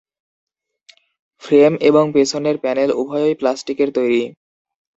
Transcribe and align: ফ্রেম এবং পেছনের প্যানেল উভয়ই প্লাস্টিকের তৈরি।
ফ্রেম 1.43 1.73
এবং 1.81 2.03
পেছনের 2.13 2.55
প্যানেল 2.57 2.89
উভয়ই 2.93 3.35
প্লাস্টিকের 3.35 3.89
তৈরি। 3.95 4.21